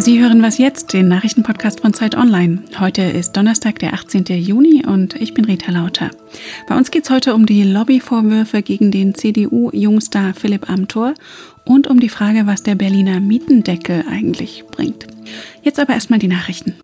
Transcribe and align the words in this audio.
Sie 0.00 0.18
hören 0.18 0.42
was 0.42 0.56
jetzt, 0.56 0.94
den 0.94 1.08
Nachrichtenpodcast 1.08 1.80
von 1.80 1.92
Zeit 1.92 2.16
Online. 2.16 2.62
Heute 2.78 3.02
ist 3.02 3.36
Donnerstag, 3.36 3.80
der 3.80 3.92
18. 3.92 4.24
Juni 4.24 4.82
und 4.86 5.14
ich 5.14 5.34
bin 5.34 5.44
Rita 5.44 5.70
Lauter. 5.70 6.10
Bei 6.66 6.74
uns 6.74 6.90
geht 6.90 7.04
es 7.04 7.10
heute 7.10 7.34
um 7.34 7.44
die 7.44 7.64
Lobbyvorwürfe 7.64 8.62
gegen 8.62 8.90
den 8.90 9.14
CDU-Jungstar 9.14 10.32
Philipp 10.32 10.70
Amthor 10.70 11.12
und 11.66 11.86
um 11.86 12.00
die 12.00 12.08
Frage, 12.08 12.46
was 12.46 12.62
der 12.62 12.76
Berliner 12.76 13.20
Mietendeckel 13.20 14.04
eigentlich 14.10 14.64
bringt. 14.70 15.06
Jetzt 15.62 15.78
aber 15.78 15.92
erstmal 15.92 16.18
die 16.18 16.28
Nachrichten. 16.28 16.76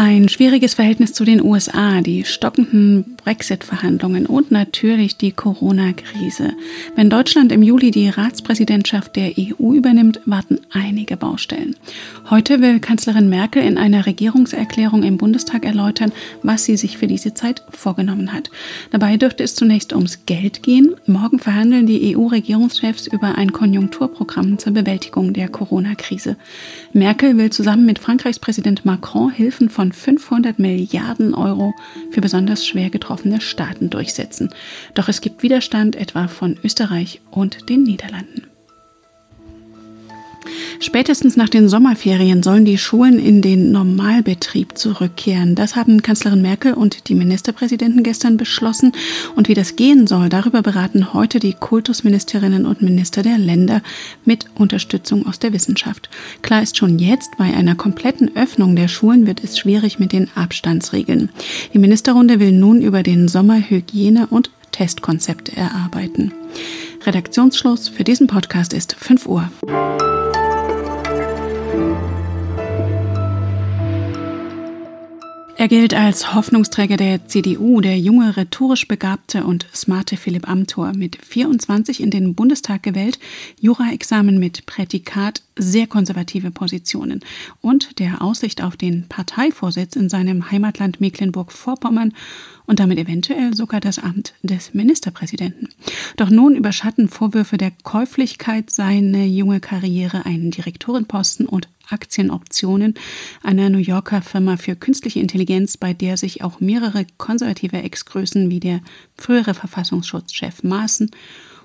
Ein 0.00 0.28
schwieriges 0.28 0.74
Verhältnis 0.74 1.12
zu 1.12 1.24
den 1.24 1.42
USA, 1.42 2.02
die 2.02 2.24
stockenden 2.24 3.16
Brexit-Verhandlungen 3.16 4.26
und 4.26 4.52
natürlich 4.52 5.16
die 5.16 5.32
Corona-Krise. 5.32 6.52
Wenn 6.94 7.10
Deutschland 7.10 7.50
im 7.50 7.64
Juli 7.64 7.90
die 7.90 8.08
Ratspräsidentschaft 8.08 9.16
der 9.16 9.32
EU 9.36 9.72
übernimmt, 9.74 10.20
warten 10.24 10.60
einige 10.70 11.16
Baustellen. 11.16 11.74
Heute 12.30 12.60
will 12.60 12.78
Kanzlerin 12.78 13.28
Merkel 13.28 13.64
in 13.64 13.76
einer 13.76 14.06
Regierungserklärung 14.06 15.02
im 15.02 15.18
Bundestag 15.18 15.64
erläutern, 15.64 16.12
was 16.44 16.64
sie 16.64 16.76
sich 16.76 16.96
für 16.96 17.08
diese 17.08 17.34
Zeit 17.34 17.64
vorgenommen 17.70 18.32
hat. 18.32 18.52
Dabei 18.92 19.16
dürfte 19.16 19.42
es 19.42 19.56
zunächst 19.56 19.92
ums 19.92 20.26
Geld 20.26 20.62
gehen. 20.62 20.94
Morgen 21.06 21.40
verhandeln 21.40 21.88
die 21.88 22.16
EU-Regierungschefs 22.16 23.08
über 23.08 23.36
ein 23.36 23.52
Konjunkturprogramm 23.52 24.58
zur 24.58 24.74
Bewältigung 24.74 25.32
der 25.32 25.48
Corona-Krise. 25.48 26.36
Merkel 26.92 27.36
will 27.36 27.50
zusammen 27.50 27.84
mit 27.84 27.98
Frankreichs 27.98 28.38
Präsident 28.38 28.84
Macron 28.84 29.32
Hilfen 29.32 29.68
von 29.68 29.87
von 29.88 30.18
500 30.18 30.58
Milliarden 30.58 31.34
Euro 31.34 31.74
für 32.10 32.20
besonders 32.20 32.66
schwer 32.66 32.90
getroffene 32.90 33.40
Staaten 33.40 33.90
durchsetzen. 33.90 34.50
Doch 34.94 35.08
es 35.08 35.20
gibt 35.20 35.42
Widerstand 35.42 35.96
etwa 35.96 36.28
von 36.28 36.58
Österreich 36.62 37.20
und 37.30 37.68
den 37.68 37.84
Niederlanden. 37.84 38.46
Spätestens 40.80 41.36
nach 41.36 41.48
den 41.48 41.68
Sommerferien 41.68 42.42
sollen 42.42 42.64
die 42.64 42.78
Schulen 42.78 43.18
in 43.18 43.42
den 43.42 43.72
Normalbetrieb 43.72 44.78
zurückkehren. 44.78 45.54
Das 45.54 45.76
haben 45.76 46.02
Kanzlerin 46.02 46.42
Merkel 46.42 46.74
und 46.74 47.08
die 47.08 47.14
Ministerpräsidenten 47.14 48.02
gestern 48.02 48.36
beschlossen. 48.36 48.92
Und 49.34 49.48
wie 49.48 49.54
das 49.54 49.76
gehen 49.76 50.06
soll, 50.06 50.28
darüber 50.28 50.62
beraten 50.62 51.12
heute 51.12 51.38
die 51.38 51.54
Kultusministerinnen 51.54 52.66
und 52.66 52.82
Minister 52.82 53.22
der 53.22 53.38
Länder 53.38 53.82
mit 54.24 54.46
Unterstützung 54.54 55.26
aus 55.26 55.38
der 55.38 55.52
Wissenschaft. 55.52 56.08
Klar 56.42 56.62
ist 56.62 56.76
schon 56.76 56.98
jetzt, 56.98 57.36
bei 57.38 57.44
einer 57.54 57.74
kompletten 57.74 58.36
Öffnung 58.36 58.76
der 58.76 58.88
Schulen 58.88 59.26
wird 59.26 59.42
es 59.42 59.58
schwierig 59.58 59.98
mit 59.98 60.12
den 60.12 60.28
Abstandsregeln. 60.34 61.30
Die 61.72 61.78
Ministerrunde 61.78 62.40
will 62.40 62.52
nun 62.52 62.82
über 62.82 63.02
den 63.02 63.28
Sommer 63.28 63.58
Hygiene- 63.58 64.26
und 64.28 64.50
Testkonzepte 64.72 65.56
erarbeiten. 65.56 66.32
Redaktionsschluss 67.04 67.88
für 67.88 68.04
diesen 68.04 68.26
Podcast 68.26 68.72
ist 68.72 68.94
5 68.94 69.26
Uhr. 69.26 69.50
Thank 71.68 72.12
you. 72.12 72.17
Er 75.60 75.66
gilt 75.66 75.92
als 75.92 76.34
Hoffnungsträger 76.34 76.96
der 76.96 77.26
CDU, 77.26 77.80
der 77.80 77.98
junge, 77.98 78.36
rhetorisch 78.36 78.86
begabte 78.86 79.42
und 79.42 79.66
smarte 79.74 80.16
Philipp 80.16 80.48
Amthor, 80.48 80.92
mit 80.92 81.18
24 81.20 82.00
in 82.00 82.12
den 82.12 82.36
Bundestag 82.36 82.84
gewählt, 82.84 83.18
Jura-Examen 83.60 84.38
mit 84.38 84.66
Prädikat, 84.66 85.42
sehr 85.56 85.88
konservative 85.88 86.52
Positionen 86.52 87.24
und 87.60 87.98
der 87.98 88.22
Aussicht 88.22 88.62
auf 88.62 88.76
den 88.76 89.08
Parteivorsitz 89.08 89.96
in 89.96 90.08
seinem 90.08 90.48
Heimatland 90.52 91.00
Mecklenburg-Vorpommern 91.00 92.12
und 92.66 92.78
damit 92.78 92.98
eventuell 92.98 93.52
sogar 93.52 93.80
das 93.80 93.98
Amt 93.98 94.34
des 94.44 94.74
Ministerpräsidenten. 94.74 95.70
Doch 96.16 96.30
nun 96.30 96.54
überschatten 96.54 97.08
Vorwürfe 97.08 97.56
der 97.56 97.72
Käuflichkeit 97.82 98.70
seine 98.70 99.26
junge 99.26 99.58
Karriere, 99.58 100.24
einen 100.24 100.52
Direktorenposten 100.52 101.46
und 101.46 101.68
Aktienoptionen 101.90 102.94
einer 103.42 103.70
New 103.70 103.78
Yorker 103.78 104.22
Firma 104.22 104.56
für 104.56 104.76
künstliche 104.76 105.20
Intelligenz, 105.20 105.76
bei 105.76 105.92
der 105.92 106.16
sich 106.16 106.42
auch 106.42 106.60
mehrere 106.60 107.06
konservative 107.16 107.82
Ex-Größen 107.82 108.50
wie 108.50 108.60
der 108.60 108.80
frühere 109.16 109.54
Verfassungsschutzchef 109.54 110.62
Maaßen 110.62 111.10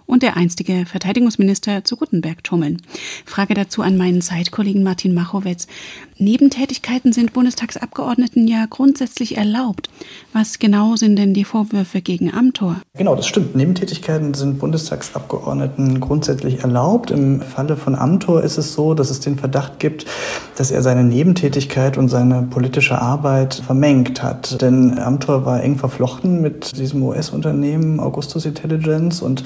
und 0.05 0.23
der 0.23 0.37
einstige 0.37 0.85
Verteidigungsminister 0.85 1.83
zu 1.83 1.95
Gutenberg 1.97 2.43
tummeln. 2.43 2.81
Frage 3.25 3.53
dazu 3.53 3.81
an 3.81 3.97
meinen 3.97 4.21
Zeitkollegen 4.21 4.83
Martin 4.83 5.13
Machowetz. 5.13 5.67
Nebentätigkeiten 6.17 7.11
sind 7.11 7.33
Bundestagsabgeordneten 7.33 8.47
ja 8.47 8.65
grundsätzlich 8.69 9.37
erlaubt. 9.37 9.89
Was 10.31 10.59
genau 10.59 10.95
sind 10.95 11.17
denn 11.17 11.33
die 11.33 11.43
Vorwürfe 11.43 12.01
gegen 12.01 12.33
Amtor? 12.33 12.77
Genau, 12.95 13.15
das 13.15 13.27
stimmt. 13.27 13.55
Nebentätigkeiten 13.55 14.33
sind 14.33 14.59
Bundestagsabgeordneten 14.59 15.99
grundsätzlich 15.99 16.59
erlaubt. 16.59 17.11
Im 17.11 17.41
Falle 17.41 17.75
von 17.75 17.95
Amtor 17.95 18.43
ist 18.43 18.57
es 18.57 18.73
so, 18.73 18.93
dass 18.93 19.09
es 19.09 19.19
den 19.19 19.37
Verdacht 19.37 19.79
gibt, 19.79 20.05
dass 20.55 20.71
er 20.71 20.81
seine 20.81 21.03
Nebentätigkeit 21.03 21.97
und 21.97 22.09
seine 22.09 22.43
politische 22.43 23.01
Arbeit 23.01 23.55
vermengt 23.55 24.21
hat. 24.23 24.61
Denn 24.61 24.99
Amtor 24.99 25.45
war 25.45 25.61
eng 25.63 25.77
verflochten 25.77 26.41
mit 26.41 26.77
diesem 26.77 27.03
US-Unternehmen 27.03 27.99
Augustus 27.99 28.45
Intelligence 28.45 29.21
und 29.21 29.43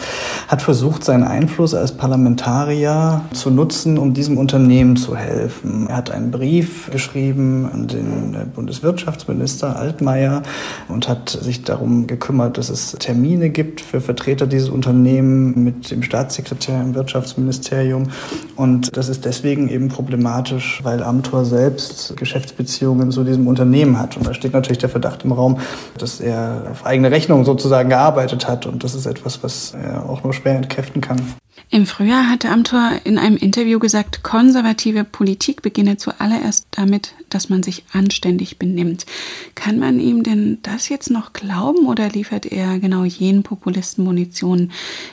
hat 0.48 0.62
versucht, 0.62 1.04
seinen 1.04 1.24
Einfluss 1.24 1.74
als 1.74 1.92
Parlamentarier 1.92 3.22
zu 3.34 3.52
nutzen, 3.52 3.98
um 3.98 4.14
diesem 4.14 4.38
Unternehmen 4.38 4.96
zu 4.96 5.16
helfen. 5.16 5.88
Er 5.90 5.98
hat 5.98 6.10
einen 6.10 6.32
Brief 6.32 6.90
geschrieben 6.90 7.70
an 7.72 7.88
den 7.88 8.34
Bundeswirtschaftsminister 8.56 9.76
Altmaier 9.76 10.44
und 10.88 11.10
hat 11.10 11.30
sich 11.30 11.64
darum 11.64 12.08
gekümmert, 12.08 12.58
dass 12.58 12.70
es 12.70 12.94
Termine 12.94 13.50
gibt 13.50 13.82
für 13.82 14.00
Vertreter 14.00 14.48
dieses 14.48 14.70
Unternehmens 14.70 15.58
mit 15.58 15.92
dem 15.92 16.02
Staatssekretär 16.02 16.80
im 16.80 16.96
Wirtschaftsministerium. 16.96 18.08
Und 18.56 18.96
das 18.96 19.10
ist 19.10 19.26
deswegen 19.26 19.68
eben 19.68 19.90
problematisch, 19.90 20.80
weil 20.84 21.04
Amtor 21.04 21.44
selbst 21.44 22.16
Geschäftsbeziehungen 22.16 23.12
zu 23.12 23.26
diesem 23.26 23.48
Unternehmen 23.48 24.00
hat. 24.00 24.16
Und 24.16 24.26
da 24.26 24.34
steht 24.34 24.54
natürlich 24.54 24.78
der 24.78 24.90
Verdacht 24.90 25.26
im 25.26 25.34
Raum, 25.34 25.60
dass 25.98 26.22
er 26.22 26.68
auf 26.72 26.86
eigene 26.86 27.12
Rechnung 27.12 27.44
sozusagen 27.44 27.90
gearbeitet 27.90 28.48
hat. 28.48 28.66
Und 28.66 28.86
das 28.86 28.96
ist 28.96 29.06
etwas, 29.06 29.44
was 29.44 29.74
er 29.74 30.10
auch 30.10 30.24
nur 30.24 30.37
schwer 30.38 30.56
entkräften 30.56 31.02
kann. 31.02 31.22
Im 31.70 31.86
Frühjahr 31.86 32.30
hatte 32.30 32.50
Amthor 32.50 32.92
in 33.04 33.18
einem 33.18 33.36
Interview 33.36 33.78
gesagt, 33.78 34.24
konservative 34.24 35.04
Politik 35.04 35.62
beginne 35.62 35.98
zuallererst 35.98 36.66
damit, 36.72 37.14
dass 37.30 37.50
man 37.50 37.62
sich 37.62 37.84
anständig 37.92 38.58
benimmt. 38.58 39.06
Kann 39.54 39.78
man 39.78 40.00
ihm 40.00 40.24
denn 40.24 40.60
das 40.64 40.88
jetzt 40.88 41.10
noch 41.10 41.34
glauben 41.34 41.88
oder 41.88 42.08
liefert 42.08 42.46
er 42.46 42.80
genau 42.80 43.04
jenen 43.04 43.44
Populisten 43.44 44.06
Munition, 44.06 44.72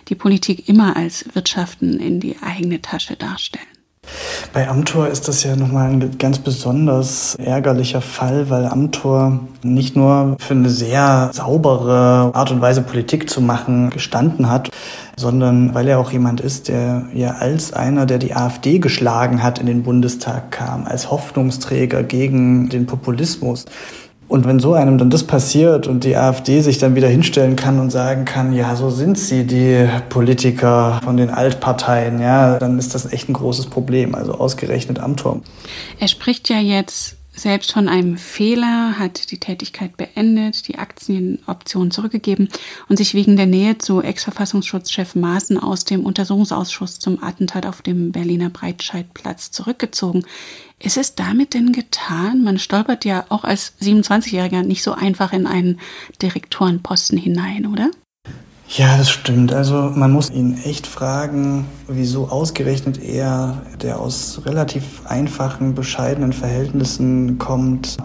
die 0.09 0.15
Politik 0.15 0.69
immer 0.69 0.97
als 0.97 1.25
Wirtschaften 1.35 1.99
in 1.99 2.21
die 2.21 2.37
eigene 2.41 2.81
Tasche 2.81 3.17
darstellen? 3.17 3.67
Bei 4.53 4.69
Amtor 4.69 5.09
ist 5.09 5.29
das 5.29 5.43
ja 5.43 5.57
nochmal 5.57 5.91
ein 5.91 6.19
ganz 6.19 6.39
besonders 6.39 7.35
ärgerlicher 7.37 8.01
Fall, 8.01 8.51
weil 8.51 8.67
Amtor 8.67 9.41
nicht 9.63 9.97
nur 9.97 10.37
für 10.39 10.55
eine 10.55 10.71
sehr 10.71 11.31
saubere 11.33 12.31
Art 12.35 12.51
und 12.51 12.61
Weise 12.61 12.83
Politik 12.83 13.29
zu 13.29 13.41
machen 13.41 13.91
gestanden 13.91 14.49
hat, 14.49 14.71
sondern 15.17 15.75
weil 15.75 15.89
er 15.89 15.99
auch 15.99 16.11
jemand 16.11 16.41
ist, 16.41 16.69
der 16.69 17.07
ja 17.15 17.33
als 17.33 17.73
einer, 17.73 18.07
der 18.07 18.19
die 18.19 18.35
AfD 18.35 18.79
geschlagen 18.79 19.43
hat, 19.43 19.59
in 19.59 19.67
den 19.67 19.83
Bundestag 19.83 20.51
kam, 20.51 20.87
als 20.87 21.11
Hoffnungsträger 21.11 22.03
gegen 22.03 22.69
den 22.69 22.87
Populismus. 22.87 23.67
Und 24.27 24.47
wenn 24.47 24.59
so 24.59 24.73
einem 24.73 24.99
dann 24.99 25.11
das 25.11 25.25
passiert 25.25 25.87
und 25.87 26.03
die 26.03 26.17
AfD 26.17 26.61
sich 26.63 26.79
dann 26.79 26.95
wieder 26.95 27.09
hinstellen 27.09 27.57
kann 27.57 27.79
und 27.79 27.91
sagen 27.91 28.25
kann, 28.25 28.53
ja, 28.53 28.75
so 28.75 28.91
sind 28.91 29.19
sie, 29.19 29.45
die 29.47 29.87
Politiker 30.09 31.01
von 31.05 31.17
den 31.17 31.31
Altparteien, 31.31 32.21
ja, 32.21 32.59
dann 32.59 32.79
ist 32.79 32.95
das 32.95 33.13
echt 33.13 33.29
ein 33.29 33.35
großes 33.35 33.67
Problem. 33.67 34.15
Also 34.15 34.33
ausgerechnet 34.33 34.99
am 34.99 35.17
Turm. 35.17 35.43
Er 36.01 36.09
spricht 36.09 36.49
ja 36.49 36.59
jetzt 36.59 37.17
selbst 37.35 37.73
von 37.73 37.89
einem 37.89 38.17
Fehler, 38.17 38.99
hat 38.99 39.31
die 39.31 39.39
Tätigkeit 39.39 39.97
beendet, 39.97 40.69
die 40.69 40.79
Aktienoption 40.79 41.91
zurückgegeben 41.91 42.49
und 42.89 42.97
sich 42.97 43.15
wegen 43.15 43.37
der 43.37 43.47
Nähe 43.47 43.79
zu 43.79 44.01
Ex-Verfassungsschutzchef 44.01 45.15
Maaßen 45.15 45.59
aus 45.59 45.85
dem 45.85 46.05
Untersuchungsausschuss 46.05 46.99
zum 46.99 47.23
Attentat 47.23 47.67
auf 47.67 47.83
dem 47.83 48.13
Berliner 48.13 48.51
Breitscheidplatz 48.51 49.51
zurückgezogen. 49.51 50.25
Ist 50.79 50.97
es 50.97 51.15
damit 51.15 51.55
denn 51.55 51.73
getan? 51.73 52.43
Man 52.43 52.59
stolpert 52.59 53.05
ja 53.05 53.25
auch 53.29 53.45
als 53.45 53.75
27-Jähriger 53.81 54.63
nicht 54.63 54.83
so 54.83 54.93
einfach 54.93 55.33
in 55.33 55.47
einen 55.47 55.81
Direktorenposten 56.21 57.19
hinein, 57.19 57.67
oder? 57.67 57.91
Ja, 58.67 58.97
das 58.97 59.11
stimmt. 59.11 59.53
Also 59.53 59.93
man 59.95 60.11
muss 60.11 60.31
ihn 60.31 60.59
echt 60.65 60.87
fragen, 60.87 61.67
wieso 61.87 62.29
ausgerechnet 62.29 62.99
er, 63.03 63.63
der 63.83 64.01
aus 64.01 64.41
relativ 64.47 65.07
einfachen, 65.07 65.75
bescheidenen 65.75 66.33
Verhältnissen 66.33 67.39
kommt, 67.39 67.99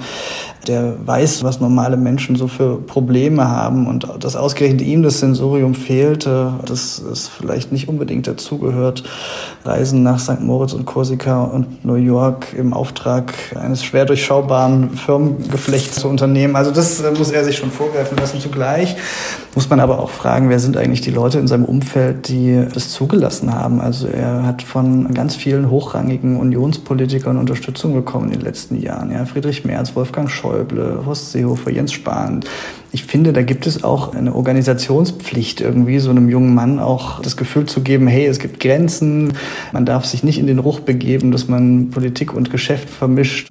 der 0.69 0.95
weiß, 1.06 1.44
was 1.44 1.60
normale 1.60 1.98
Menschen 1.98 2.36
so 2.36 2.48
für 2.48 2.77
Probleme 2.77 3.50
haben 3.50 3.88
und 3.88 4.07
dass 4.19 4.36
ausgerechnet 4.36 4.81
ihm 4.81 5.01
das 5.01 5.19
Sensorium 5.19 5.74
fehlte, 5.74 6.54
dass 6.66 7.00
es 7.00 7.27
vielleicht 7.27 7.71
nicht 7.71 7.89
unbedingt 7.89 8.27
dazugehört, 8.27 9.04
Reisen 9.66 10.04
nach 10.04 10.19
St. 10.19 10.42
Moritz 10.42 10.74
und 10.74 10.86
Korsika 10.86 11.44
und 11.44 11.83
New 11.83 11.95
York 11.95 12.54
im 12.56 12.74
Auftrag 12.74 13.33
eines 13.60 13.83
schwer 13.83 14.06
durchschaubaren 14.06 14.92
Firmengeflechts 14.92 16.00
zu 16.00 16.07
unternehmen. 16.07 16.56
Also 16.56 16.72
das 16.72 17.01
äh, 17.01 17.12
muss 17.12 17.31
er 17.31 17.44
sich 17.44 17.57
schon 17.57 17.72
vorwerfen 17.72 18.18
lassen. 18.18 18.39
Zugleich 18.39 18.95
muss 19.56 19.69
man 19.69 19.80
aber 19.80 20.00
auch 20.00 20.12
fragen, 20.12 20.50
wer 20.50 20.60
sind 20.60 20.77
eigentlich 20.77 21.01
die 21.01 21.12
Leute 21.12 21.39
in 21.39 21.48
seinem 21.48 21.65
Umfeld, 21.65 22.27
die 22.27 22.63
das 22.74 22.89
zugelassen 22.89 23.54
haben. 23.54 23.81
Also 23.81 24.07
er 24.07 24.45
hat 24.45 24.62
von 24.62 25.13
ganz 25.13 25.36
vielen 25.36 25.69
hochrangigen 25.69 26.38
Unionspolitikern 26.38 27.38
Unterstützung 27.38 27.95
bekommen 27.95 28.27
in 28.27 28.33
den 28.33 28.42
letzten 28.42 28.80
Jahren. 28.80 29.12
Ja, 29.12 29.25
Friedrich 29.25 29.65
Merz, 29.65 29.95
Wolfgang 29.95 30.30
Schäuble, 30.30 30.58
Horst 31.06 31.31
Seehofer, 31.31 31.71
Jens 31.71 31.94
Spahn. 31.94 32.41
Ich 32.91 33.03
finde, 33.03 33.33
da 33.33 33.44
gibt 33.44 33.67
es 33.67 33.83
auch 33.83 34.15
eine 34.15 34.33
Organisationspflicht, 34.33 35.61
irgendwie 35.61 36.00
so 36.00 36.09
einem 36.09 36.29
jungen 36.29 36.56
Mann 36.56 36.79
auch 36.79 37.21
das 37.21 37.38
Gefühl 37.38 37.65
zu 37.65 37.81
geben, 37.81 38.07
hey, 38.07 38.25
es 38.25 38.39
gibt 38.39 38.59
Grenzen, 38.59 39.33
man 39.71 39.85
darf 39.85 40.06
sich 40.06 40.23
nicht 40.23 40.39
in 40.39 40.47
den 40.47 40.59
Ruch 40.59 40.79
begeben, 40.79 41.31
dass 41.31 41.47
man 41.47 41.91
Politik 41.91 42.33
und 42.33 42.50
Geschäft 42.50 42.89
vermischt. 42.89 43.50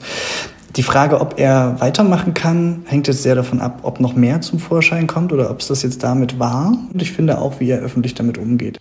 Die 0.77 0.83
Frage, 0.83 1.21
ob 1.21 1.39
er 1.39 1.77
weitermachen 1.81 2.35
kann, 2.35 2.83
hängt 2.87 3.09
jetzt 3.09 3.23
sehr 3.23 3.35
davon 3.35 3.61
ab, 3.61 3.81
ob 3.83 4.01
noch 4.01 4.15
mehr 4.15 4.41
zum 4.41 4.59
Vorschein 4.59 5.07
kommt 5.07 5.33
oder 5.33 5.51
ob 5.51 5.61
es 5.61 5.69
das 5.69 5.83
jetzt 5.83 6.03
damit 6.03 6.39
war. 6.39 6.77
Und 6.93 7.03
ich 7.03 7.13
finde 7.13 7.39
auch, 7.39 7.59
wie 7.61 7.71
er 7.71 7.81
öffentlich 7.81 8.15
damit 8.15 8.39
umgeht. 8.39 8.79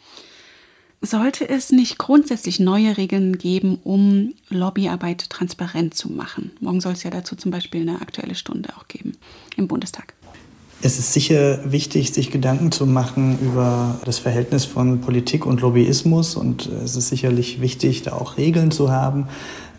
Sollte 1.01 1.47
es 1.47 1.71
nicht 1.71 1.99
grundsätzlich 1.99 2.59
neue 2.59 2.97
Regeln 2.97 3.37
geben, 3.37 3.79
um 3.83 4.33
Lobbyarbeit 4.49 5.29
transparent 5.29 5.93
zu 5.93 6.11
machen? 6.11 6.51
Morgen 6.59 6.81
soll 6.81 6.93
es 6.93 7.03
ja 7.03 7.11
dazu 7.11 7.35
zum 7.35 7.51
Beispiel 7.51 7.81
eine 7.81 8.01
aktuelle 8.01 8.33
Stunde 8.33 8.69
auch 8.75 8.87
geben 8.87 9.11
im 9.55 9.67
Bundestag. 9.67 10.16
Es 10.79 10.99
ist 10.99 11.11
sicher 11.11 11.71
wichtig, 11.71 12.13
sich 12.13 12.29
Gedanken 12.29 12.71
zu 12.71 12.85
machen 12.85 13.39
über 13.41 13.99
das 14.05 14.19
Verhältnis 14.19 14.65
von 14.65 15.01
Politik 15.01 15.47
und 15.47 15.61
Lobbyismus 15.61 16.35
und 16.35 16.67
es 16.67 16.95
ist 16.95 17.09
sicherlich 17.09 17.61
wichtig, 17.61 18.03
da 18.03 18.13
auch 18.13 18.37
Regeln 18.37 18.69
zu 18.69 18.91
haben. 18.91 19.27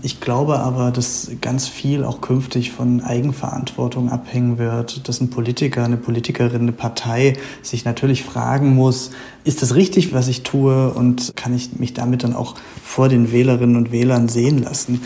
Ich 0.02 0.20
glaube 0.20 0.58
aber, 0.58 0.90
dass 0.90 1.30
ganz 1.40 1.68
viel 1.68 2.02
auch 2.02 2.20
künftig 2.20 2.72
von 2.72 3.00
Eigenverantwortung 3.00 4.10
abhängen 4.10 4.58
wird, 4.58 5.08
dass 5.08 5.20
ein 5.20 5.30
Politiker, 5.30 5.84
eine 5.84 5.96
Politikerin, 5.96 6.62
eine 6.62 6.72
Partei 6.72 7.34
sich 7.62 7.84
natürlich 7.84 8.24
fragen 8.24 8.74
muss, 8.74 9.12
ist 9.44 9.62
das 9.62 9.76
richtig, 9.76 10.12
was 10.12 10.26
ich 10.26 10.42
tue 10.42 10.92
und 10.92 11.32
kann 11.36 11.54
ich 11.54 11.78
mich 11.78 11.94
damit 11.94 12.24
dann 12.24 12.34
auch 12.34 12.56
vor 12.84 13.08
den 13.08 13.30
Wählerinnen 13.30 13.76
und 13.76 13.92
Wählern 13.92 14.28
sehen 14.28 14.62
lassen? 14.62 15.00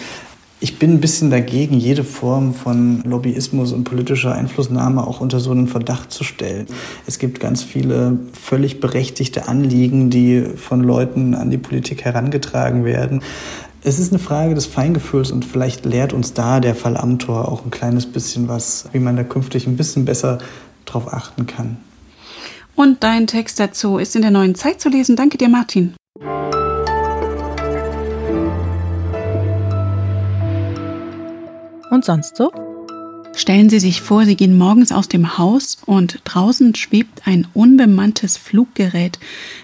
Ich 0.62 0.78
bin 0.78 0.92
ein 0.92 1.00
bisschen 1.00 1.28
dagegen, 1.28 1.76
jede 1.76 2.04
Form 2.04 2.54
von 2.54 3.02
Lobbyismus 3.02 3.72
und 3.72 3.82
politischer 3.82 4.32
Einflussnahme 4.32 5.04
auch 5.04 5.20
unter 5.20 5.40
so 5.40 5.50
einen 5.50 5.66
Verdacht 5.66 6.12
zu 6.12 6.22
stellen. 6.22 6.68
Es 7.04 7.18
gibt 7.18 7.40
ganz 7.40 7.64
viele 7.64 8.20
völlig 8.40 8.78
berechtigte 8.78 9.48
Anliegen, 9.48 10.08
die 10.08 10.44
von 10.54 10.80
Leuten 10.80 11.34
an 11.34 11.50
die 11.50 11.58
Politik 11.58 12.04
herangetragen 12.04 12.84
werden. 12.84 13.24
Es 13.82 13.98
ist 13.98 14.12
eine 14.12 14.20
Frage 14.20 14.54
des 14.54 14.66
Feingefühls 14.66 15.32
und 15.32 15.44
vielleicht 15.44 15.84
lehrt 15.84 16.12
uns 16.12 16.32
da 16.32 16.60
der 16.60 16.76
Fall 16.76 16.96
Amtor 16.96 17.50
auch 17.50 17.64
ein 17.64 17.72
kleines 17.72 18.06
bisschen 18.06 18.46
was, 18.46 18.88
wie 18.92 19.00
man 19.00 19.16
da 19.16 19.24
künftig 19.24 19.66
ein 19.66 19.76
bisschen 19.76 20.04
besser 20.04 20.38
drauf 20.84 21.12
achten 21.12 21.48
kann. 21.48 21.76
Und 22.76 23.02
dein 23.02 23.26
Text 23.26 23.58
dazu 23.58 23.98
ist 23.98 24.14
in 24.14 24.22
der 24.22 24.30
neuen 24.30 24.54
Zeit 24.54 24.80
zu 24.80 24.90
lesen. 24.90 25.16
Danke 25.16 25.38
dir, 25.38 25.48
Martin. 25.48 25.94
Und 31.92 32.06
sonst 32.06 32.36
so? 32.38 32.50
Stellen 33.36 33.68
Sie 33.68 33.78
sich 33.78 34.00
vor, 34.00 34.24
Sie 34.24 34.34
gehen 34.34 34.56
morgens 34.56 34.92
aus 34.92 35.08
dem 35.08 35.36
Haus 35.36 35.76
und 35.84 36.20
draußen 36.24 36.74
schwebt 36.74 37.26
ein 37.26 37.46
unbemanntes 37.52 38.38
Fluggerät 38.38 39.18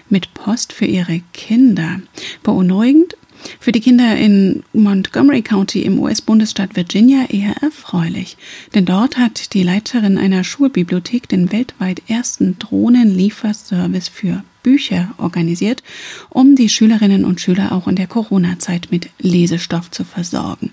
mit 0.09 0.35
Post 0.35 0.71
für 0.71 0.85
Ihre 0.85 1.21
Kinder. 1.33 1.99
Beunruhigend 2.43 3.17
für 3.59 3.71
die 3.71 3.79
Kinder 3.79 4.15
in 4.15 4.61
Montgomery 4.73 5.41
County 5.41 5.81
im 5.81 5.97
US-Bundesstaat 5.97 6.75
Virginia 6.75 7.25
eher 7.31 7.55
erfreulich, 7.63 8.37
denn 8.75 8.85
dort 8.85 9.17
hat 9.17 9.55
die 9.55 9.63
Leiterin 9.63 10.19
einer 10.19 10.43
Schulbibliothek 10.43 11.27
den 11.29 11.51
weltweit 11.51 12.03
ersten 12.09 12.59
Drohnenlieferservice 12.59 14.07
für 14.07 14.43
Bücher 14.61 15.09
organisiert, 15.17 15.81
um 16.29 16.55
die 16.55 16.69
Schülerinnen 16.69 17.25
und 17.25 17.41
Schüler 17.41 17.71
auch 17.71 17.87
in 17.87 17.95
der 17.95 18.07
Corona-Zeit 18.07 18.89
mit 18.91 19.09
Lesestoff 19.17 19.89
zu 19.89 20.03
versorgen. 20.03 20.71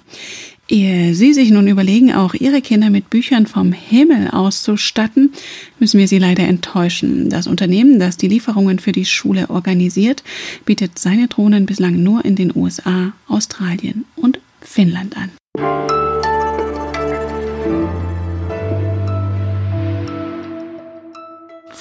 Ehe 0.68 1.14
Sie 1.14 1.32
sich 1.32 1.50
nun 1.50 1.68
überlegen, 1.68 2.12
auch 2.12 2.34
Ihre 2.34 2.60
Kinder 2.60 2.90
mit 2.90 3.08
Büchern 3.08 3.46
vom 3.46 3.72
Himmel 3.72 4.28
auszustatten, 4.28 5.32
müssen 5.78 6.00
wir 6.00 6.08
Sie 6.08 6.18
leider 6.18 6.42
enttäuschen. 6.44 7.30
Das 7.30 7.46
Unternehmen, 7.46 8.00
das 8.00 8.16
die 8.16 8.28
Lieferungen 8.28 8.80
für 8.80 8.92
die 8.92 9.04
Schule 9.04 9.48
organisiert, 9.48 10.24
bietet 10.64 10.98
seine 10.98 11.28
Drohnen 11.28 11.66
bislang 11.66 12.02
nur 12.02 12.24
in 12.24 12.34
den 12.34 12.54
USA, 12.54 13.12
Australien 13.28 14.06
und 14.16 14.40
Finnland 14.60 15.14
an. 15.16 16.15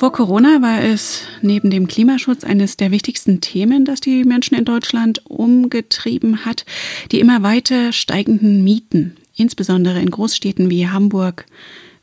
Vor 0.06 0.12
Corona 0.12 0.62
war 0.62 0.84
es 0.84 1.24
neben 1.42 1.72
dem 1.72 1.88
Klimaschutz 1.88 2.44
eines 2.44 2.78
der 2.78 2.92
wichtigsten 2.92 3.42
Themen, 3.42 3.86
das 3.86 4.02
die 4.02 4.24
Menschen 4.24 4.54
in 4.54 4.64
Deutschland 4.64 5.26
umgetrieben 5.26 6.46
hat, 6.46 6.64
die 7.12 7.20
immer 7.20 7.42
weiter 7.42 7.92
steigenden 7.92 8.64
Mieten, 8.64 9.18
insbesondere 9.36 10.00
in 10.00 10.12
Großstädten 10.12 10.70
wie 10.70 10.88
Hamburg, 10.88 11.48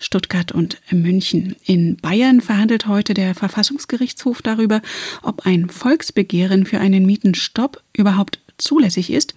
Stuttgart 0.00 0.50
und 0.50 0.80
München. 0.90 1.54
In 1.64 1.96
Bayern 1.96 2.40
verhandelt 2.40 2.88
heute 2.88 3.14
der 3.14 3.36
Verfassungsgerichtshof 3.36 4.42
darüber, 4.42 4.82
ob 5.22 5.46
ein 5.46 5.68
Volksbegehren 5.68 6.66
für 6.66 6.80
einen 6.80 7.06
Mietenstopp 7.06 7.84
überhaupt 7.92 8.40
zulässig 8.58 9.12
ist 9.12 9.36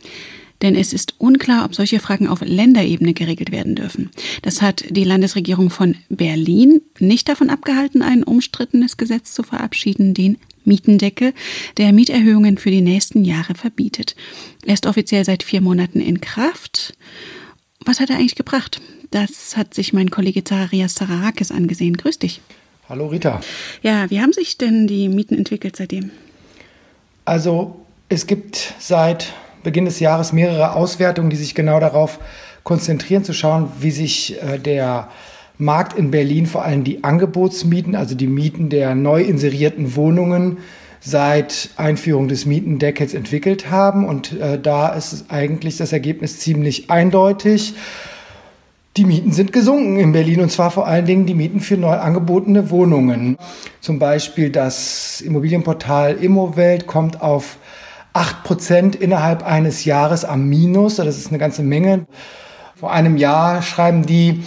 denn 0.61 0.75
es 0.75 0.93
ist 0.93 1.15
unklar, 1.19 1.65
ob 1.65 1.75
solche 1.75 1.99
Fragen 1.99 2.27
auf 2.27 2.41
Länderebene 2.41 3.13
geregelt 3.13 3.51
werden 3.51 3.75
dürfen. 3.75 4.09
Das 4.41 4.61
hat 4.61 4.85
die 4.89 5.03
Landesregierung 5.03 5.69
von 5.69 5.95
Berlin 6.09 6.81
nicht 6.99 7.29
davon 7.29 7.49
abgehalten, 7.49 8.01
ein 8.01 8.23
umstrittenes 8.23 8.97
Gesetz 8.97 9.33
zu 9.33 9.43
verabschieden, 9.43 10.13
den 10.13 10.37
Mietendeckel, 10.63 11.33
der 11.77 11.93
Mieterhöhungen 11.93 12.57
für 12.57 12.71
die 12.71 12.81
nächsten 12.81 13.23
Jahre 13.23 13.55
verbietet. 13.55 14.15
Er 14.65 14.73
ist 14.73 14.87
offiziell 14.87 15.23
seit 15.23 15.43
vier 15.43 15.61
Monaten 15.61 16.01
in 16.01 16.21
Kraft. 16.21 16.97
Was 17.85 17.99
hat 17.99 18.09
er 18.09 18.17
eigentlich 18.17 18.35
gebracht? 18.35 18.81
Das 19.11 19.55
hat 19.55 19.73
sich 19.73 19.93
mein 19.93 20.09
Kollege 20.09 20.43
Zacharias 20.43 20.95
Zararakis 20.95 21.51
angesehen. 21.51 21.97
Grüß 21.97 22.19
dich. 22.19 22.41
Hallo 22.89 23.07
Rita. 23.07 23.41
Ja, 23.81 24.09
wie 24.09 24.21
haben 24.21 24.33
sich 24.33 24.57
denn 24.57 24.87
die 24.87 25.09
Mieten 25.09 25.35
entwickelt 25.35 25.75
seitdem? 25.75 26.11
Also 27.25 27.79
es 28.09 28.27
gibt 28.27 28.73
seit 28.79 29.33
Beginn 29.65 29.83
des 29.83 29.99
Jahres 29.99 30.31
mehrere 30.31 30.73
Auswertungen, 30.75 31.29
die 31.29 31.35
sich 31.35 31.53
genau 31.53 31.81
darauf 31.81 32.19
konzentrieren, 32.63 33.25
zu 33.25 33.33
schauen, 33.33 33.67
wie 33.81 33.91
sich 33.91 34.41
äh, 34.41 34.57
der 34.57 35.09
Markt 35.57 35.97
in 35.97 36.11
Berlin, 36.11 36.45
vor 36.45 36.63
allem 36.63 36.83
die 36.83 37.03
Angebotsmieten, 37.03 37.95
also 37.95 38.15
die 38.15 38.27
Mieten 38.27 38.69
der 38.69 38.95
neu 38.95 39.21
inserierten 39.21 39.95
Wohnungen, 39.95 40.57
seit 40.99 41.69
Einführung 41.77 42.27
des 42.27 42.45
Mietendeckels 42.45 43.13
entwickelt 43.13 43.69
haben. 43.69 44.05
Und 44.05 44.39
äh, 44.39 44.59
da 44.59 44.89
ist 44.89 45.25
eigentlich 45.29 45.77
das 45.77 45.93
Ergebnis 45.93 46.39
ziemlich 46.39 46.89
eindeutig. 46.89 47.75
Die 48.97 49.05
Mieten 49.05 49.33
sind 49.33 49.51
gesunken 49.51 49.99
in 49.99 50.13
Berlin 50.13 50.39
und 50.39 50.51
zwar 50.51 50.71
vor 50.71 50.87
allen 50.87 51.05
Dingen 51.05 51.25
die 51.25 51.33
Mieten 51.33 51.59
für 51.59 51.75
neu 51.75 51.95
angebotene 51.95 52.69
Wohnungen. 52.69 53.37
Zum 53.81 53.99
Beispiel 53.99 54.49
das 54.49 55.19
Immobilienportal 55.19 56.15
Immowelt 56.15 56.87
kommt 56.87 57.21
auf 57.21 57.57
8% 58.15 58.95
innerhalb 58.95 59.45
eines 59.45 59.85
Jahres 59.85 60.25
am 60.25 60.47
Minus. 60.47 60.95
Das 60.95 61.17
ist 61.17 61.29
eine 61.29 61.37
ganze 61.37 61.63
Menge. 61.63 62.07
Vor 62.75 62.91
einem 62.91 63.17
Jahr 63.17 63.61
schreiben 63.61 64.05
die, 64.05 64.43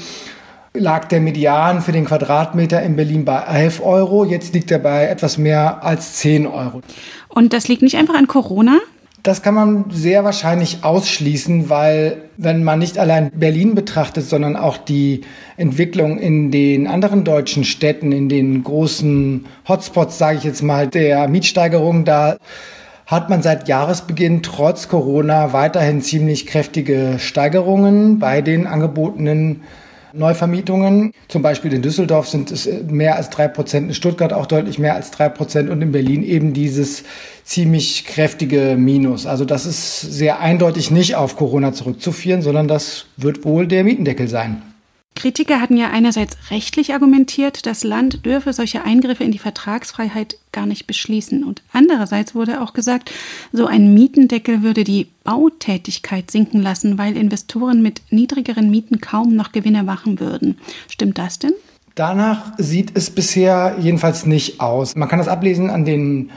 lag 0.75 1.07
der 1.09 1.21
Median 1.21 1.83
für 1.83 1.93
den 1.93 2.05
Quadratmeter 2.05 2.83
in 2.83 2.97
Berlin 2.97 3.25
bei 3.25 3.41
11 3.41 3.83
Euro. 3.85 4.25
Jetzt 4.25 4.55
liegt 4.55 4.71
er 4.71 4.79
bei 4.79 5.07
etwas 5.07 5.39
mehr 5.39 5.85
als 5.85 6.15
10 6.15 6.47
Euro. 6.47 6.83
Und 7.29 7.53
das 7.53 7.69
liegt 7.69 7.83
nicht 7.83 7.97
einfach 7.97 8.15
an 8.15 8.27
Corona? 8.27 8.79
Das 9.23 9.43
kann 9.43 9.55
man 9.55 9.87
sehr 9.91 10.25
wahrscheinlich 10.25 10.85
ausschließen, 10.85 11.69
weil 11.69 12.23
wenn 12.37 12.63
man 12.63 12.79
nicht 12.79 12.99
allein 12.99 13.33
Berlin 13.35 13.75
betrachtet, 13.75 14.25
sondern 14.25 14.57
auch 14.57 14.79
die 14.79 15.23
Entwicklung 15.57 16.19
in 16.19 16.51
den 16.53 16.87
anderen 16.87 17.25
deutschen 17.25 17.65
Städten, 17.65 18.13
in 18.13 18.29
den 18.29 18.63
großen 18.63 19.45
Hotspots, 19.69 20.19
sage 20.19 20.39
ich 20.39 20.45
jetzt 20.45 20.63
mal, 20.63 20.87
der 20.87 21.27
Mietsteigerung, 21.29 22.05
da 22.05 22.37
hat 23.09 23.31
man 23.31 23.41
seit 23.41 23.69
Jahresbeginn 23.69 24.43
trotz 24.43 24.87
Corona 24.87 25.55
weiterhin 25.55 26.03
ziemlich 26.03 26.47
kräftige 26.47 27.15
Steigerungen 27.19 28.19
bei 28.19 28.43
den 28.43 28.67
angebotenen 28.67 29.63
Neuvermietungen. 30.13 31.15
Zum 31.27 31.41
Beispiel 31.41 31.73
in 31.73 31.81
Düsseldorf 31.81 32.29
sind 32.29 32.51
es 32.51 32.69
mehr 32.87 33.17
als 33.17 33.31
drei 33.31 33.49
Prozent, 33.49 33.89
in 33.89 33.95
Stuttgart 33.95 34.35
auch 34.35 34.45
deutlich 34.45 34.79
mehr 34.79 34.95
als 34.95 35.11
drei 35.11 35.31
Prozent 35.31 35.71
und 35.71 35.81
in 35.81 35.91
Berlin 35.91 36.23
eben 36.23 36.53
dieses 36.53 37.05
ziemlich 37.45 38.05
kräftige 38.05 38.77
Minus. 38.79 39.25
Also 39.25 39.47
das 39.47 39.65
ist 39.65 40.03
sehr 40.03 40.41
eindeutig 40.41 40.91
nicht 40.91 41.17
auf 41.17 41.35
Corona 41.37 41.73
zurückzuführen, 41.73 42.43
sondern 42.43 42.69
das 42.69 43.07
wird 43.17 43.43
wohl 43.43 43.67
der 43.67 43.85
Mietendeckel 43.85 44.29
sein. 44.29 44.63
Kritiker 45.19 45.61
hatten 45.61 45.77
ja 45.77 45.91
einerseits 45.91 46.37
rechtlich 46.53 46.93
argumentiert, 46.93 47.67
das 47.67 47.83
Land 47.83 48.25
dürfe 48.25 48.53
solche 48.53 48.85
Eingriffe 48.85 49.25
in 49.25 49.33
die 49.33 49.41
Vertragsfreiheit 49.41 50.39
gar 50.53 50.65
nicht 50.65 50.87
beschließen. 50.87 51.43
Und 51.43 51.61
andererseits 51.73 52.37
wurde 52.37 52.63
auch 52.63 52.73
gesagt, 52.73 53.11
so 53.53 53.67
ein 53.67 53.93
Mietendeckel 53.95 54.63
würde 54.63 54.85
die 54.85 55.09
Bautätigkeit 55.25 56.31
sinken 56.31 56.63
lassen, 56.63 56.99
weil 56.99 57.17
Investoren 57.17 57.83
mit 57.83 58.01
niedrigeren 58.11 58.71
Mieten 58.71 59.01
kaum 59.01 59.35
noch 59.35 59.51
Gewinne 59.51 59.83
machen 59.83 60.21
würden. 60.21 60.57
Stimmt 60.89 61.19
das 61.19 61.41
denn? 61.41 61.55
Danach 61.97 62.53
sieht 62.57 62.93
es 62.95 63.11
bisher 63.11 63.77
jedenfalls 63.81 64.25
nicht 64.25 64.61
aus. 64.61 64.95
Man 64.95 65.09
kann 65.09 65.19
das 65.19 65.27
ablesen 65.27 65.69
an 65.69 65.85
den 65.85 66.31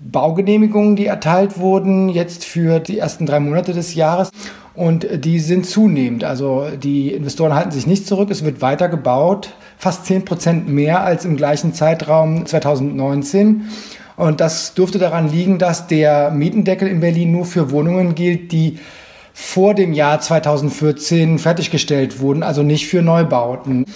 Baugenehmigungen, 0.00 0.96
die 0.96 1.06
erteilt 1.06 1.58
wurden, 1.58 2.08
jetzt 2.08 2.44
für 2.44 2.80
die 2.80 2.98
ersten 2.98 3.26
drei 3.26 3.40
Monate 3.40 3.72
des 3.72 3.94
Jahres. 3.94 4.30
Und 4.74 5.06
die 5.24 5.40
sind 5.40 5.66
zunehmend. 5.66 6.24
Also 6.24 6.68
die 6.82 7.12
Investoren 7.12 7.54
halten 7.54 7.70
sich 7.70 7.86
nicht 7.86 8.06
zurück. 8.06 8.30
Es 8.30 8.44
wird 8.44 8.62
weiter 8.62 8.88
gebaut, 8.88 9.54
fast 9.76 10.06
10 10.06 10.24
Prozent 10.24 10.68
mehr 10.68 11.02
als 11.04 11.24
im 11.24 11.36
gleichen 11.36 11.74
Zeitraum 11.74 12.46
2019. 12.46 13.64
Und 14.16 14.40
das 14.40 14.74
dürfte 14.74 14.98
daran 14.98 15.30
liegen, 15.30 15.58
dass 15.58 15.86
der 15.86 16.30
Mietendeckel 16.30 16.88
in 16.88 17.00
Berlin 17.00 17.32
nur 17.32 17.44
für 17.44 17.70
Wohnungen 17.70 18.14
gilt, 18.14 18.52
die 18.52 18.78
vor 19.32 19.74
dem 19.74 19.92
Jahr 19.92 20.20
2014 20.20 21.38
fertiggestellt 21.38 22.20
wurden, 22.20 22.42
also 22.42 22.62
nicht 22.62 22.86
für 22.86 23.02
Neubauten. 23.02 23.86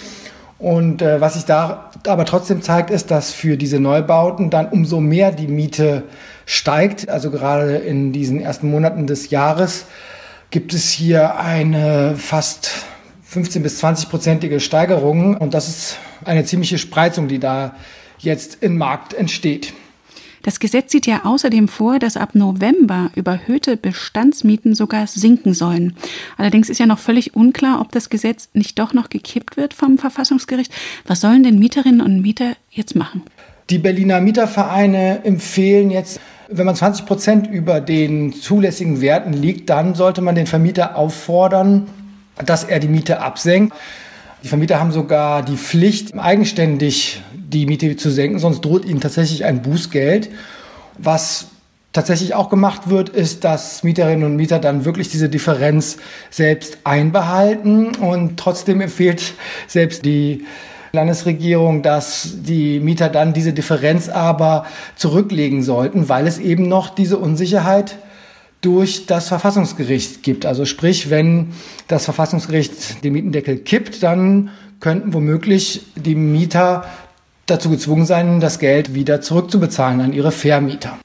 Und 0.57 1.01
äh, 1.01 1.19
was 1.19 1.33
sich 1.33 1.45
da 1.45 1.91
aber 2.07 2.25
trotzdem 2.25 2.61
zeigt, 2.61 2.89
ist, 2.89 3.11
dass 3.11 3.33
für 3.33 3.57
diese 3.57 3.79
Neubauten 3.79 4.49
dann 4.49 4.69
umso 4.69 5.01
mehr 5.01 5.31
die 5.31 5.47
Miete 5.47 6.03
steigt. 6.45 7.09
Also 7.09 7.29
gerade 7.29 7.75
in 7.75 8.13
diesen 8.13 8.41
ersten 8.41 8.69
Monaten 8.69 9.05
des 9.05 9.29
Jahres 9.29 9.85
gibt 10.51 10.73
es 10.73 10.89
hier 10.89 11.37
eine 11.37 12.15
fast 12.17 12.85
15 13.23 13.63
bis 13.63 13.79
20 13.79 14.09
prozentige 14.09 14.61
Steigerung. 14.61 15.35
Und 15.35 15.53
das 15.53 15.67
ist 15.67 15.97
eine 16.23 16.45
ziemliche 16.45 16.77
Spreizung, 16.77 17.27
die 17.27 17.39
da 17.39 17.75
jetzt 18.19 18.63
im 18.63 18.77
Markt 18.77 19.13
entsteht. 19.13 19.73
Das 20.45 20.59
Gesetz 20.59 20.91
sieht 20.91 21.07
ja 21.07 21.21
außerdem 21.23 21.67
vor, 21.67 21.97
dass 21.97 22.17
ab 22.17 22.35
November 22.35 23.09
überhöhte 23.15 23.77
Bestandsmieten 23.77 24.75
sogar 24.75 25.07
sinken 25.07 25.55
sollen. 25.55 25.95
Allerdings 26.37 26.69
ist 26.69 26.77
ja 26.77 26.85
noch 26.85 26.99
völlig 26.99 27.35
unklar, 27.35 27.81
ob 27.81 27.91
das 27.91 28.11
Gesetz 28.11 28.49
nicht 28.53 28.77
doch 28.77 28.93
noch 28.93 29.09
gekippt 29.09 29.57
wird 29.57 29.73
vom 29.73 29.97
Verfassungsgericht. 29.97 30.71
Was 31.07 31.21
sollen 31.21 31.41
denn 31.41 31.57
Mieterinnen 31.57 31.99
und 31.99 32.21
Mieter 32.21 32.51
jetzt 32.69 32.95
machen? 32.95 33.23
Die 33.71 33.79
Berliner 33.79 34.21
Mietervereine 34.21 35.25
empfehlen 35.25 35.89
jetzt, 35.89 36.19
wenn 36.47 36.67
man 36.67 36.75
20 36.75 37.07
Prozent 37.07 37.47
über 37.47 37.81
den 37.81 38.31
zulässigen 38.31 39.01
Werten 39.01 39.33
liegt, 39.33 39.71
dann 39.71 39.95
sollte 39.95 40.21
man 40.21 40.35
den 40.35 40.45
Vermieter 40.45 40.95
auffordern, 40.95 41.87
dass 42.45 42.63
er 42.65 42.79
die 42.79 42.87
Miete 42.87 43.19
absenkt. 43.19 43.73
Die 44.45 44.49
Vermieter 44.49 44.79
haben 44.79 44.91
sogar 44.91 45.41
die 45.41 45.57
Pflicht, 45.57 46.15
eigenständig 46.15 47.23
die 47.33 47.65
Miete 47.65 47.95
zu 47.97 48.11
senken, 48.11 48.37
sonst 48.37 48.61
droht 48.61 48.85
ihnen 48.85 49.01
tatsächlich 49.01 49.43
ein 49.43 49.63
Bußgeld. 49.63 50.29
Was 50.99 51.47
tatsächlich 51.93 52.35
auch 52.35 52.51
gemacht 52.51 52.87
wird, 52.87 53.09
ist, 53.09 53.43
dass 53.43 53.81
Mieterinnen 53.81 54.23
und 54.23 54.35
Mieter 54.35 54.59
dann 54.59 54.85
wirklich 54.85 55.09
diese 55.09 55.29
Differenz 55.29 55.97
selbst 56.29 56.77
einbehalten. 56.83 57.95
Und 57.95 58.37
trotzdem 58.37 58.81
empfiehlt 58.81 59.33
selbst 59.65 60.05
die 60.05 60.45
Landesregierung, 60.91 61.81
dass 61.81 62.35
die 62.43 62.79
Mieter 62.79 63.09
dann 63.09 63.33
diese 63.33 63.51
Differenz 63.51 64.09
aber 64.09 64.67
zurücklegen 64.95 65.63
sollten, 65.63 66.07
weil 66.07 66.27
es 66.27 66.37
eben 66.37 66.67
noch 66.67 66.89
diese 66.89 67.17
Unsicherheit 67.17 67.97
durch 68.65 69.05
das 69.05 69.27
Verfassungsgericht 69.27 70.23
gibt. 70.23 70.45
Also 70.45 70.65
sprich, 70.65 71.09
wenn 71.11 71.53
das 71.87 72.05
Verfassungsgericht 72.05 73.03
den 73.03 73.13
Mietendeckel 73.13 73.57
kippt, 73.57 74.01
dann 74.01 74.49
könnten 74.79 75.13
womöglich 75.13 75.83
die 75.95 76.15
Mieter 76.15 76.85
dazu 77.45 77.69
gezwungen 77.69 78.05
sein, 78.05 78.39
das 78.39 78.57
Geld 78.57 78.95
wieder 78.95 79.21
zurückzubezahlen 79.21 80.01
an 80.01 80.13
ihre 80.13 80.31
Vermieter. 80.31 80.97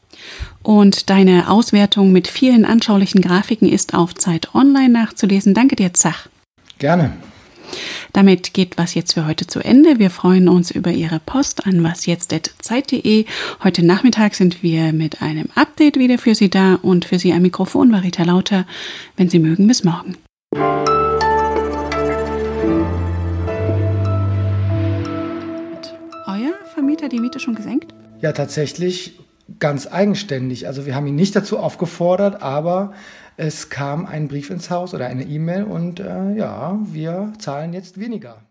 Und 0.63 1.11
deine 1.11 1.51
Auswertung 1.51 2.13
mit 2.13 2.29
vielen 2.29 2.65
anschaulichen 2.65 3.21
Grafiken 3.21 3.69
ist 3.69 3.95
auf 3.95 4.15
Zeit 4.15 4.55
Online 4.55 4.89
nachzulesen. 4.89 5.53
Danke 5.55 5.77
dir, 5.77 5.93
Zach. 5.93 6.29
Gerne. 6.79 7.13
Damit 8.13 8.55
geht 8.55 8.77
was 8.79 8.95
jetzt 8.95 9.13
für 9.15 9.27
heute 9.27 9.47
zu 9.47 9.61
Ende. 9.61 9.99
Wir 9.99 10.11
freuen 10.11 10.49
uns 10.49 10.71
über 10.71 10.91
Ihre 10.91 11.21
Post 11.21 11.67
an 11.67 11.83
wasjetzt.zeit.de. 11.83 13.25
Heute 13.63 13.87
Nachmittag 13.87 14.35
sind 14.35 14.63
wir 14.63 14.93
mit 14.93 15.23
einem 15.23 15.49
Update 15.55 15.97
wieder 15.97 16.19
für 16.19 16.35
Sie 16.35 16.51
da 16.51 16.75
und 16.75 17.05
für 17.05 17.19
Sie 17.19 17.33
am 17.33 17.43
Mikrofon 17.43 17.93
war 17.93 18.03
Rita 18.03 18.25
Lauter. 18.25 18.67
Wenn 19.17 19.29
Sie 19.29 19.39
mögen, 19.39 19.67
bis 19.69 19.85
morgen. 19.85 20.17
Euer 26.27 26.55
Vermieter 26.75 27.09
die 27.09 27.21
Miete 27.21 27.39
schon 27.39 27.55
gesenkt? 27.55 27.95
Ja, 28.21 28.33
tatsächlich 28.33 29.19
ganz 29.59 29.87
eigenständig. 29.87 30.67
Also 30.67 30.87
wir 30.87 30.95
haben 30.95 31.07
ihn 31.07 31.15
nicht 31.15 31.35
dazu 31.35 31.59
aufgefordert, 31.59 32.43
aber 32.43 32.93
es 33.41 33.71
kam 33.71 34.05
ein 34.05 34.29
Brief 34.29 34.51
ins 34.51 34.69
Haus 34.69 34.93
oder 34.93 35.07
eine 35.07 35.25
E-Mail 35.25 35.65
und 35.65 35.99
äh, 35.99 36.35
ja, 36.35 36.79
wir 36.85 37.33
zahlen 37.39 37.73
jetzt 37.73 37.99
weniger. 37.99 38.50